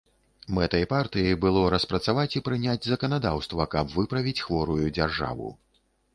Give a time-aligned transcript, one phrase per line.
[0.57, 5.55] Мэтай партыі было распрацаваць і прыняць заканадаўства, каб выправіць хворую дзяржаву.